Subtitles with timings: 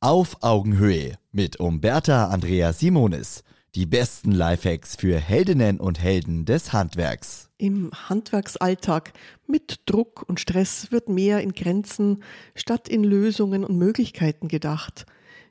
[0.00, 3.42] Auf Augenhöhe mit Umberta Andrea Simonis.
[3.74, 7.50] Die besten Lifehacks für Heldinnen und Helden des Handwerks.
[7.58, 9.12] Im Handwerksalltag
[9.48, 12.22] mit Druck und Stress wird mehr in Grenzen
[12.54, 15.04] statt in Lösungen und Möglichkeiten gedacht.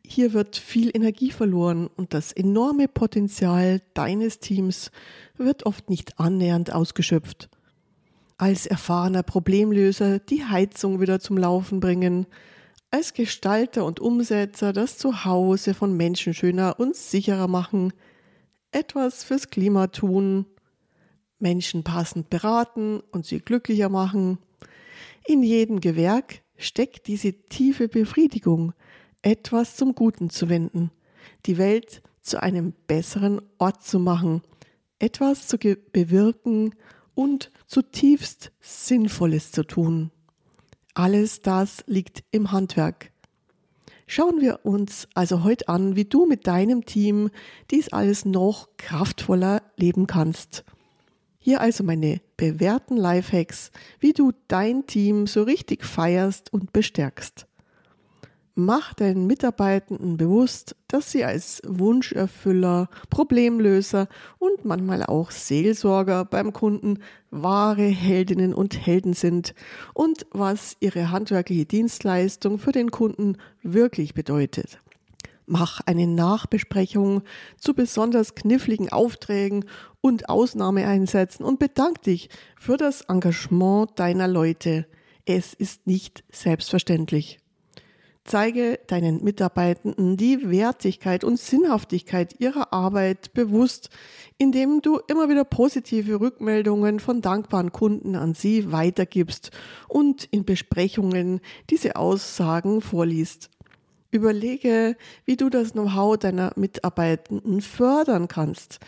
[0.05, 4.91] Hier wird viel Energie verloren und das enorme Potenzial deines Teams
[5.35, 7.49] wird oft nicht annähernd ausgeschöpft.
[8.37, 12.27] Als erfahrener Problemlöser die Heizung wieder zum Laufen bringen,
[12.91, 17.93] als Gestalter und Umsetzer das Zuhause von Menschen schöner und sicherer machen,
[18.71, 20.45] etwas fürs Klima tun,
[21.39, 24.39] Menschen passend beraten und sie glücklicher machen.
[25.25, 28.73] In jedem Gewerk steckt diese tiefe Befriedigung,
[29.21, 30.91] etwas zum Guten zu wenden,
[31.45, 34.41] die Welt zu einem besseren Ort zu machen,
[34.99, 36.73] etwas zu bewirken
[37.13, 40.11] und zutiefst Sinnvolles zu tun.
[40.97, 43.11] Alles das liegt im Handwerk.
[44.07, 47.29] Schauen wir uns also heute an, wie du mit deinem Team
[47.69, 50.63] dies alles noch kraftvoller leben kannst.
[51.37, 57.45] Hier also meine bewährten Lifehacks, wie du dein Team so richtig feierst und bestärkst.
[58.59, 64.07] Mach deinen Mitarbeitenden bewusst, dass sie als Wunscherfüller, Problemlöser
[64.39, 66.97] und manchmal auch Seelsorger beim Kunden
[67.29, 69.53] wahre Heldinnen und Helden sind
[69.93, 74.79] und was ihre handwerkliche Dienstleistung für den Kunden wirklich bedeutet.
[75.45, 77.21] Mach eine Nachbesprechung
[77.57, 79.65] zu besonders kniffligen Aufträgen
[80.01, 84.87] und Ausnahmeeinsätzen und bedank dich für das Engagement deiner Leute.
[85.25, 87.39] Es ist nicht selbstverständlich.
[88.27, 93.89] Zeige deinen Mitarbeitenden die Wertigkeit und Sinnhaftigkeit ihrer Arbeit bewusst,
[94.37, 99.51] indem du immer wieder positive Rückmeldungen von dankbaren Kunden an sie weitergibst
[99.87, 103.49] und in Besprechungen diese Aussagen vorliest.
[104.11, 108.79] Überlege, wie du das Know-how deiner Mitarbeitenden fördern kannst.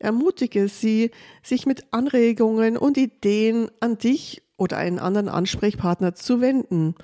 [0.00, 1.12] Ermutige sie,
[1.44, 6.96] sich mit Anregungen und Ideen an dich oder einen anderen Ansprechpartner zu wenden.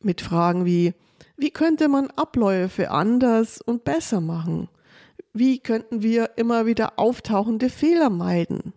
[0.00, 0.94] Mit Fragen wie,
[1.40, 4.68] wie könnte man Abläufe anders und besser machen?
[5.32, 8.72] Wie könnten wir immer wieder auftauchende Fehler meiden?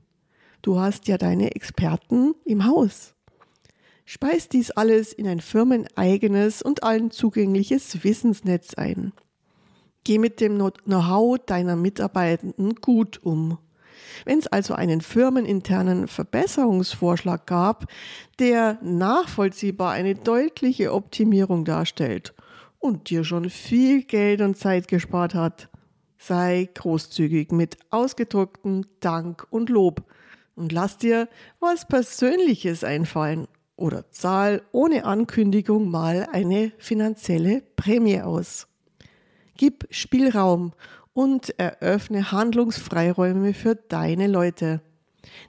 [0.62, 3.16] Du hast ja deine Experten im Haus.
[4.06, 9.12] Speis dies alles in ein firmeneigenes und allen zugängliches Wissensnetz ein.
[10.04, 13.58] Geh mit dem Know-how deiner Mitarbeitenden gut um.
[14.24, 17.88] Wenn es also einen firmeninternen Verbesserungsvorschlag gab,
[18.38, 22.36] der nachvollziehbar eine deutliche Optimierung darstellt
[22.82, 25.70] und dir schon viel Geld und Zeit gespart hat.
[26.18, 30.04] Sei großzügig mit ausgedrucktem Dank und Lob
[30.56, 33.48] und lass dir was Persönliches einfallen
[33.78, 38.68] oder zahl ohne Ankündigung mal eine finanzielle Prämie aus.
[39.58, 40.74] Gib Spielraum
[41.14, 44.82] und eröffne Handlungsfreiräume für deine Leute.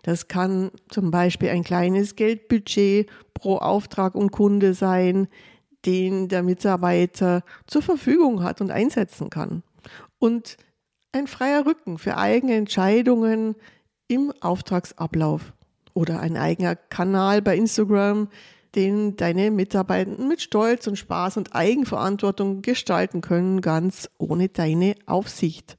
[0.03, 5.28] Das kann zum Beispiel ein kleines Geldbudget pro Auftrag und Kunde sein,
[5.84, 9.62] den der Mitarbeiter zur Verfügung hat und einsetzen kann.
[10.19, 10.56] Und
[11.12, 13.56] ein freier Rücken für eigene Entscheidungen
[14.09, 15.53] im Auftragsablauf
[15.94, 18.28] oder ein eigener Kanal bei Instagram,
[18.75, 25.76] den deine Mitarbeitenden mit Stolz und Spaß und Eigenverantwortung gestalten können, ganz ohne deine Aufsicht.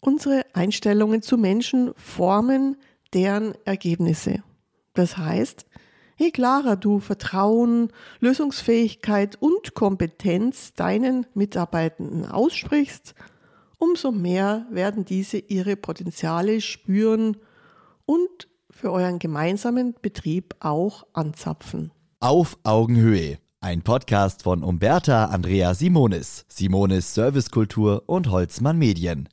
[0.00, 2.76] Unsere Einstellungen zu Menschen formen
[3.12, 4.44] deren Ergebnisse.
[4.94, 5.66] Das heißt,
[6.20, 13.14] Je klarer du Vertrauen, Lösungsfähigkeit und Kompetenz deinen Mitarbeitenden aussprichst,
[13.78, 17.36] umso mehr werden diese ihre Potenziale spüren
[18.04, 21.92] und für euren gemeinsamen Betrieb auch anzapfen.
[22.18, 23.38] Auf Augenhöhe.
[23.60, 29.28] Ein Podcast von Umberta Andrea Simonis, Simonis Servicekultur und Holzmann Medien.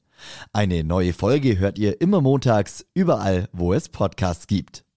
[0.53, 4.85] Eine neue Folge hört ihr immer montags, überall, wo es Podcasts gibt.